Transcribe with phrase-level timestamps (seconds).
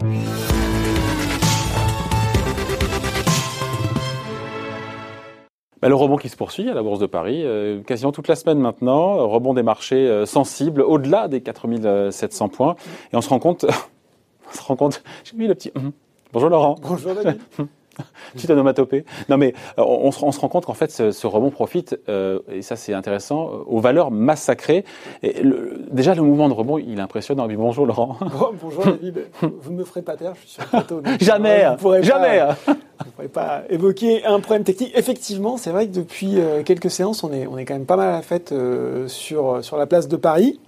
[0.00, 0.06] Bah,
[5.88, 8.58] le rebond qui se poursuit à la Bourse de Paris, euh, quasiment toute la semaine
[8.58, 12.76] maintenant, rebond des marchés euh, sensibles, au-delà des 4700 points.
[13.12, 13.66] Et on se rend compte,
[14.50, 15.70] on se rend compte, j'ai mis le petit...
[15.76, 15.92] Hum.
[16.32, 16.76] Bonjour Laurent.
[16.80, 17.38] Bonjour David.
[18.34, 19.04] Petite anomatopée.
[19.28, 21.98] Non, mais euh, on, se, on, se rend compte qu'en fait, ce, ce, rebond profite,
[22.08, 24.84] euh, et ça c'est intéressant, euh, aux valeurs massacrées.
[25.22, 27.46] Et le, déjà, le mouvement de rebond, il est impressionnant.
[27.48, 28.16] bonjour Laurent.
[28.20, 29.26] Bon, bonjour David.
[29.40, 31.02] Vous ne me ferez pas taire, je suis sur le plateau.
[31.20, 31.66] jamais,
[32.02, 32.38] jamais.
[32.40, 32.72] Pas, vous
[33.06, 34.92] ne pourrez pas évoquer un problème technique.
[34.94, 38.08] Effectivement, c'est vrai que depuis quelques séances, on est, on est quand même pas mal
[38.08, 38.54] à la fête
[39.06, 40.60] sur, sur la place de Paris.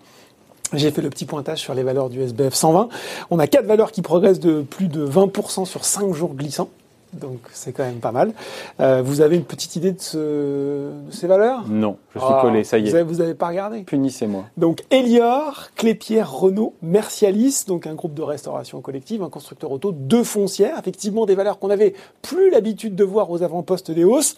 [0.74, 2.88] J'ai fait le petit pointage sur les valeurs du SBF 120.
[3.30, 6.70] On a quatre valeurs qui progressent de plus de 20% sur 5 jours glissants
[7.12, 8.32] donc c'est quand même pas mal.
[8.80, 11.64] Euh, vous avez une petite idée de, ce, de ces valeurs?
[11.68, 13.02] Non, je suis collé, ça y est.
[13.02, 13.82] Vous n'avez pas regardé?
[13.82, 14.44] Punissez-moi.
[14.56, 20.24] Donc Elior, Clépierre, Renault, Mercialis, donc un groupe de restauration collective, un constructeur auto, deux
[20.24, 24.36] foncières, effectivement des valeurs qu'on avait plus l'habitude de voir aux avant-postes des hausses.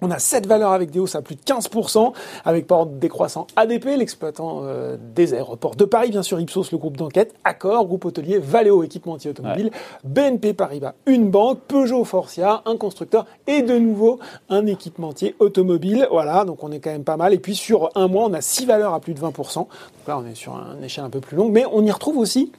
[0.00, 2.12] On a cette valeurs avec des hausses à plus de 15%,
[2.44, 6.78] avec par ordre décroissant ADP, l'exploitant euh, des aéroports de Paris, bien sûr Ipsos, le
[6.78, 9.70] groupe d'enquête, Accor, groupe hôtelier, Valeo, équipementier automobile,
[10.04, 16.06] BNP Paribas, une banque, Peugeot Forcia, un constructeur et de nouveau un équipementier automobile.
[16.10, 17.34] Voilà, donc on est quand même pas mal.
[17.34, 19.54] Et puis sur un mois, on a six valeurs à plus de 20%.
[19.54, 19.68] Donc
[20.06, 22.52] là, on est sur une échelle un peu plus longue, mais on y retrouve aussi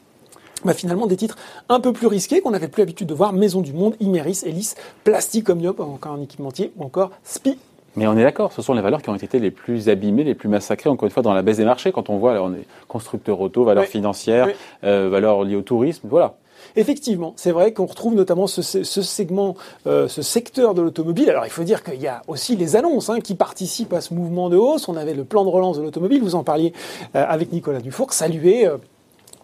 [0.65, 1.38] bah, finalement des titres
[1.69, 4.73] un peu plus risqués qu'on n'avait plus l'habitude de voir, Maison du Monde, Imeris, Elis,
[5.03, 7.57] Plastic Omniop, encore un équipementier, ou encore SPI.
[7.95, 10.35] Mais on est d'accord, ce sont les valeurs qui ont été les plus abîmées, les
[10.35, 11.91] plus massacrées, encore une fois, dans la baisse des marchés.
[11.91, 14.49] Quand on voit, on est constructeur auto, valeurs financières,
[14.83, 16.35] euh, valeurs liées au tourisme, voilà.
[16.75, 19.55] Effectivement, c'est vrai qu'on retrouve notamment ce, segment,
[19.87, 21.30] euh, ce secteur de l'automobile.
[21.30, 24.13] Alors il faut dire qu'il y a aussi les annonces hein, qui participent à ce
[24.13, 24.87] mouvement de hausse.
[24.89, 26.73] On avait le plan de relance de l'automobile, vous en parliez
[27.15, 28.69] euh, avec Nicolas Dufour, salué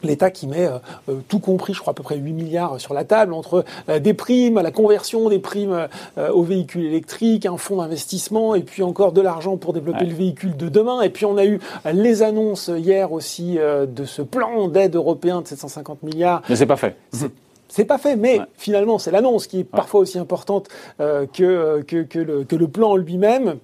[0.06, 0.78] l'État qui met euh,
[1.10, 4.00] euh, tout compris, je crois à peu près 8 milliards sur la table entre euh,
[4.00, 9.12] des primes, la conversion des primes aux véhicules électriques, un fonds d'investissement et puis encore
[9.12, 11.02] de l'argent pour développer le véhicule de demain.
[11.02, 11.60] Et puis on a eu
[11.94, 16.42] les annonces hier aussi de ce plan d'aide européen de 750 milliards.
[16.50, 16.96] Mais c'est pas fait.
[17.68, 22.20] C'est pas fait, mais finalement, c'est l'annonce qui est parfois aussi importante que, que, que,
[22.20, 23.58] le, que le plan lui-même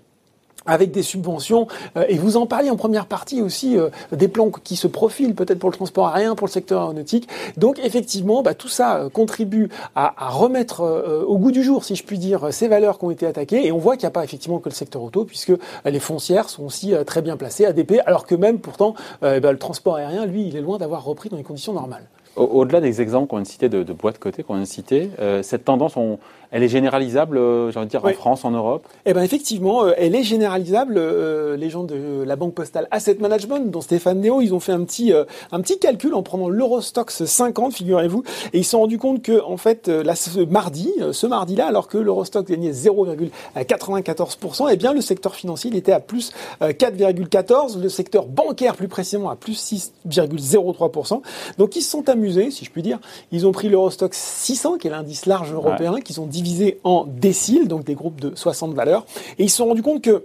[0.66, 1.67] avec des subventions.
[1.97, 5.35] Euh, et vous en parliez en première partie aussi euh, des plans qui se profilent
[5.35, 7.27] peut-être pour le transport aérien, pour le secteur aéronautique.
[7.57, 10.81] Donc effectivement, bah, tout ça euh, contribue à, remettre
[11.27, 13.66] au goût du jour, si je puis dire, ces valeurs qui ont été attaquées.
[13.66, 15.53] Et on voit qu'il n'y a pas effectivement que le secteur auto, puisque
[15.85, 19.95] les foncières sont aussi très bien placées, ADP, alors que même pourtant, bah, le transport
[19.95, 22.07] aérien, lui, il est loin d'avoir repris dans les conditions normales.
[22.36, 25.09] Au-delà des exemples qu'on a cités de, de boîtes cotées qu'on a cités,
[25.42, 26.18] cette tendance, on,
[26.52, 28.86] elle est généralisable, euh, j'ai envie de dire, en France, en Europe?
[29.06, 30.96] Eh bien, effectivement, euh, elle est généralisable.
[30.97, 34.74] Euh, les gens de la Banque Postale Asset Management, dont Stéphane Néo, ils ont fait
[34.74, 35.14] un petit,
[35.52, 39.42] un petit calcul en prenant l'Eurostox 50, figurez-vous, et ils se sont rendus compte que,
[39.42, 45.02] en fait, là, ce mardi, ce mardi-là, alors que l'Eurostox gagnait 0,94%, eh bien, le
[45.02, 49.74] secteur financier, il était à plus 4,14%, le secteur bancaire, plus précisément, à plus
[50.08, 51.22] 6,03%.
[51.58, 52.99] Donc, ils se sont amusés, si je puis dire.
[53.31, 57.67] Ils ont pris l'Eurostox 600, qui est l'indice large européen, qu'ils ont divisés en déciles,
[57.67, 59.05] donc des groupes de 60 valeurs,
[59.37, 60.23] et ils se sont rendus compte que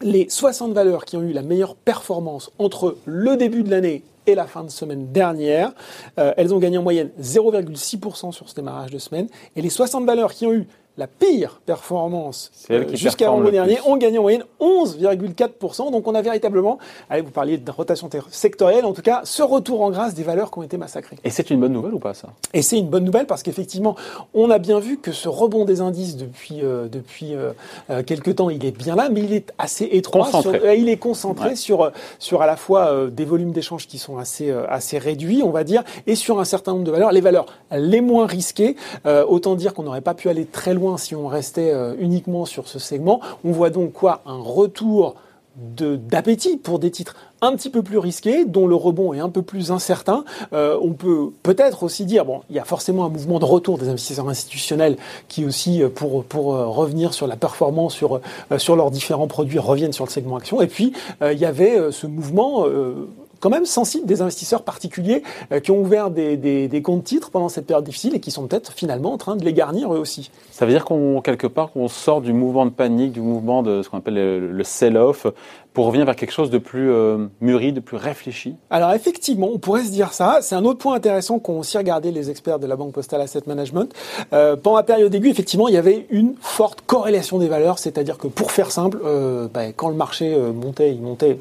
[0.00, 4.34] les 60 valeurs qui ont eu la meilleure performance entre le début de l'année et
[4.34, 5.72] la fin de semaine dernière,
[6.18, 10.04] euh, elles ont gagné en moyenne 0,6% sur ce démarrage de semaine, et les 60
[10.04, 10.68] valeurs qui ont eu
[10.98, 15.92] la pire performance euh, jusqu'à vendredi dernier, ont gagné en moyenne 11,4%.
[15.92, 16.78] Donc on a véritablement,
[17.08, 20.50] allez, vous parliez de rotation sectorielle, en tout cas, ce retour en grâce des valeurs
[20.50, 21.16] qui ont été massacrées.
[21.22, 22.28] Et c'est une bonne nouvelle ou pas ça?
[22.52, 23.94] Et c'est une bonne nouvelle parce qu'effectivement,
[24.34, 27.52] on a bien vu que ce rebond des indices depuis euh, depuis euh,
[27.90, 30.28] euh quelques temps, il est bien là, mais il est assez étroit.
[30.76, 34.98] il est concentré sur sur à la fois des volumes d'échanges qui sont assez assez
[34.98, 38.26] réduits, on va dire, et sur un certain nombre de valeurs, les valeurs les moins
[38.26, 38.74] risquées.
[39.04, 42.68] autant dire qu'on n'aurait pas pu aller très loin si on restait euh, uniquement sur
[42.68, 43.20] ce segment.
[43.44, 44.22] On voit donc quoi?
[44.26, 45.16] Un retour
[45.56, 49.42] d'appétit pour des titres un petit peu plus risqués, dont le rebond est un peu
[49.42, 50.24] plus incertain.
[50.52, 53.76] Euh, on peut peut-être aussi dire, bon, il y a forcément un mouvement de retour
[53.76, 54.96] des investisseurs institutionnels
[55.26, 58.20] qui aussi, euh, pour, pour revenir sur la performance, sur,
[58.56, 60.62] sur leurs différents produits, reviennent sur le segment action.
[60.62, 60.92] Et puis,
[61.22, 62.64] il y avait ce mouvement
[63.40, 67.30] quand même sensible des investisseurs particuliers euh, qui ont ouvert des, des, des, comptes titres
[67.30, 69.98] pendant cette période difficile et qui sont peut-être finalement en train de les garnir eux
[69.98, 70.30] aussi.
[70.50, 73.82] Ça veut dire qu'on quelque part qu'on sort du mouvement de panique, du mouvement de
[73.82, 75.26] ce qu'on appelle le, sell-off,
[75.72, 79.58] pour revenir vers quelque chose de plus euh, mûri, de plus réfléchi Alors effectivement, on
[79.58, 80.38] pourrait se dire ça.
[80.40, 83.42] C'est un autre point intéressant qu'ont aussi regardé les experts de la Banque Postale Asset
[83.46, 83.92] Management.
[84.32, 88.18] Euh, pendant la période aiguë, effectivement, il y avait une forte corrélation des valeurs, c'est-à-dire
[88.18, 88.98] que pour faire simple,
[89.52, 91.38] bah, quand le marché montait, il montait,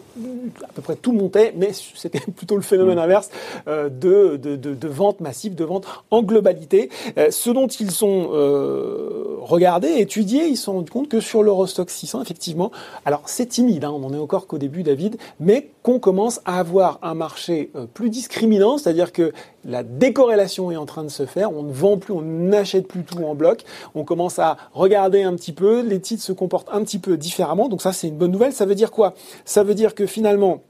[0.64, 3.30] à peu près tout montait, mais c'était plutôt le phénomène inverse
[3.68, 6.90] euh, de, de, de, de vente massive, de vente en globalité.
[7.18, 11.44] Euh, ce dont ils sont euh, regardés, étudiés, ils se sont rendus compte que sur
[11.44, 12.72] l'Eurostock 600, effectivement,
[13.06, 16.60] alors c'est timide, hein, on en est encore qu'au début, David, mais qu'on commence à
[16.60, 19.32] avoir un marché plus discriminant, c'est-à-dire que
[19.64, 23.04] la décorrélation est en train de se faire, on ne vend plus, on n'achète plus
[23.04, 23.64] tout en bloc,
[23.96, 27.68] on commence à regarder un petit peu, les titres se comportent un petit peu différemment,
[27.68, 29.14] donc ça c'est une bonne nouvelle, ça veut dire quoi?
[29.46, 30.62] Ça veut dire que finalement,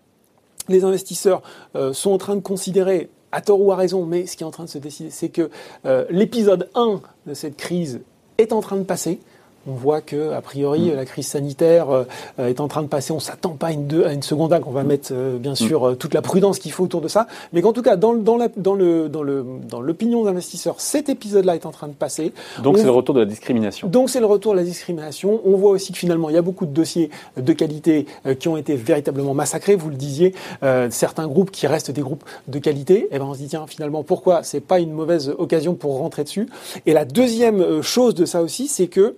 [0.68, 1.42] les investisseurs
[1.76, 4.48] euh, sont en train de considérer, à tort ou à raison, mais ce qui est
[4.48, 5.50] en train de se décider, c'est que
[5.86, 8.02] euh, l'épisode 1 de cette crise
[8.38, 9.20] est en train de passer.
[9.68, 12.04] On voit que, a priori, la crise sanitaire euh,
[12.40, 13.12] est en train de passer.
[13.12, 14.64] On s'attend pas à une, deux- à une seconde vague.
[14.68, 17.28] On va mettre, euh, bien sûr, euh, toute la prudence qu'il faut autour de ça.
[17.54, 20.80] Mais qu'en tout cas, dans, dans, la- dans le, dans le, dans l'opinion des investisseurs,
[20.80, 22.32] cet épisode-là est en train de passer.
[22.64, 23.88] Donc On c'est le retour de la discrimination.
[23.88, 25.42] donc c'est le retour de la discrimination.
[25.46, 28.48] On voit aussi que finalement il y a beaucoup de dossiers de qualité euh, qui
[28.48, 29.76] ont été véritablement massacrés.
[29.76, 33.08] Vous le disiez, euh, certains groupes qui restent des groupes de qualité.
[33.12, 36.24] Et ben on se dit tiens finalement pourquoi c'est pas une mauvaise occasion pour rentrer
[36.24, 36.48] dessus?
[36.86, 39.16] Et la deuxième chose de ça aussi, c'est que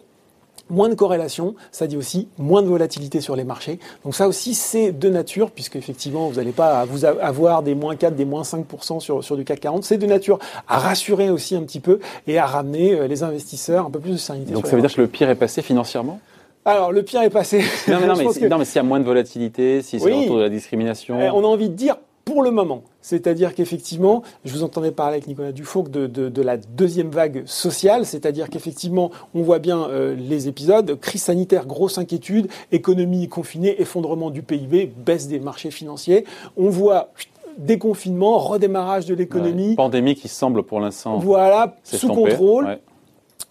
[0.70, 3.80] Moins de corrélation, ça dit aussi moins de volatilité sur les marchés.
[4.04, 7.96] Donc ça aussi, c'est de nature, puisque effectivement, vous n'allez pas vous avoir des moins
[7.96, 9.84] 4, des moins 5% sur, sur du CAC 40.
[9.84, 10.38] C'est de nature
[10.68, 14.12] à rassurer aussi un petit peu et à ramener euh, les investisseurs un peu plus
[14.12, 14.54] de sérénité.
[14.54, 16.20] Donc ça veut dire que le pire est passé financièrement?
[16.66, 17.64] Alors, le pire est passé.
[17.88, 19.82] Non, mais, non, mais, pense si- que, non, mais s'il y a moins de volatilité,
[19.82, 20.12] si c'est Oui.
[20.12, 21.20] le retour de la discrimination.
[21.20, 21.96] eh, on a envie de dire
[22.30, 22.84] pour le moment.
[23.02, 27.42] C'est-à-dire qu'effectivement, je vous entendais parler avec Nicolas Dufour de, de, de la deuxième vague
[27.48, 33.82] sociale, c'est-à-dire qu'effectivement, on voit bien euh, les épisodes, crise sanitaire, grosse inquiétude, économie confinée,
[33.82, 36.26] effondrement du PIB, baisse des marchés financiers.
[36.56, 37.10] On voit
[37.58, 39.70] déconfinement, redémarrage de l'économie.
[39.70, 39.76] Ouais.
[39.76, 42.66] Pandémie qui semble pour l'instant Voilà, sous contrôle.
[42.66, 42.80] Ouais.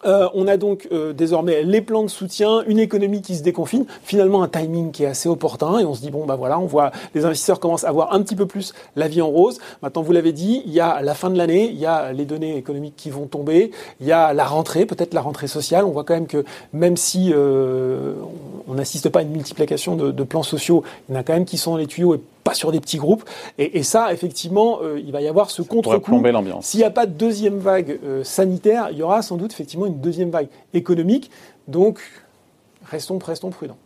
[0.04, 3.84] Euh, on a donc euh, désormais les plans de soutien, une économie qui se déconfine,
[4.04, 6.66] finalement un timing qui est assez opportun et on se dit bon bah voilà, on
[6.66, 9.58] voit les investisseurs commencent à voir un petit peu plus la vie en rose.
[9.82, 12.24] Maintenant vous l'avez dit, il y a la fin de l'année, il y a les
[12.24, 15.84] données économiques qui vont tomber, il y a la rentrée, peut-être la rentrée sociale.
[15.84, 18.14] On voit quand même que même si euh,
[18.68, 21.32] on n'assiste pas à une multiplication de, de plans sociaux, il y en a quand
[21.32, 23.24] même qui sont dans les tuyaux et pas sur des petits groupes.
[23.58, 26.18] Et, et ça, effectivement, euh, il va y avoir ce contre-coup.
[26.22, 26.66] l'ambiance.
[26.66, 29.86] S'il n'y a pas de deuxième vague euh, sanitaire, il y aura sans doute effectivement
[29.86, 31.30] une deuxième vague économique.
[31.66, 32.00] Donc,
[32.86, 33.76] restons, restons prudents.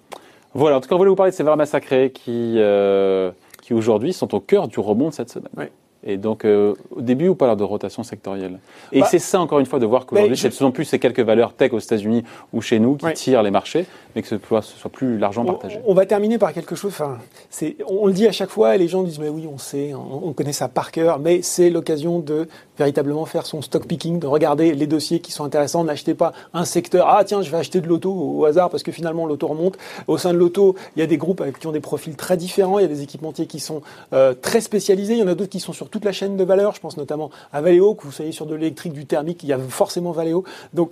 [0.55, 3.32] Voilà, en tout cas, on voulait vous parler de ces valeurs massacrées qui, euh,
[3.62, 5.50] qui aujourd'hui sont au cœur du rebond de cette semaine.
[6.04, 8.58] Et donc, euh, au début, on parle de rotation sectorielle.
[8.90, 10.99] Et Bah, c'est ça, encore une fois, de voir qu'aujourd'hui, c'est je- de plus ces
[10.99, 13.12] quelques valeurs tech aux États-Unis ou chez nous qui Ouais.
[13.12, 15.78] tirent les marchés, mais que ce soit, ce soit plus largement On, partagé.
[15.87, 16.90] on va terminer par quelque chose.
[16.93, 17.19] Enfin,
[17.88, 20.26] on le dit à chaque fois, et les gens disent mais oui, on sait, on,
[20.28, 22.48] on connaît ça par cœur, mais c'est l'occasion de
[22.78, 25.84] véritablement faire son stock picking, de regarder les dossiers qui sont intéressants.
[25.84, 27.06] N'achetez pas un secteur.
[27.08, 29.78] Ah tiens, je vais acheter de l'auto au hasard parce que finalement l'auto remonte.
[30.08, 32.37] Au sein de l'auto, il y a des groupes avec, qui ont des profils très
[32.37, 32.78] différents.
[32.78, 33.82] Il y a des équipementiers qui sont
[34.12, 35.12] euh, très spécialisés.
[35.14, 36.75] Il y en a d'autres qui sont sur toute la chaîne de valeur.
[36.75, 39.53] Je pense notamment à Valeo, que vous soyez sur de l'électrique, du thermique, il y
[39.53, 40.43] a forcément Valeo.
[40.75, 40.91] Donc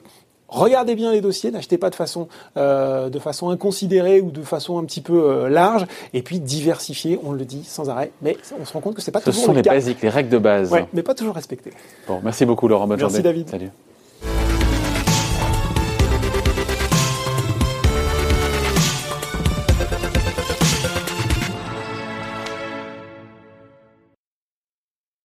[0.51, 2.27] Regardez bien les dossiers, n'achetez pas de façon,
[2.57, 7.21] euh, de façon inconsidérée ou de façon un petit peu euh, large, et puis diversifier,
[7.23, 9.45] on le dit sans arrêt, mais on se rend compte que c'est pas Ce toujours
[9.45, 10.73] sont le les basiques, les règles de base.
[10.73, 11.71] Ouais, mais pas toujours respecté.
[12.09, 12.89] Bon, merci beaucoup, Laurent.
[12.89, 13.23] Bonne Merci, journée.
[13.23, 13.49] David.
[13.49, 13.71] Salut.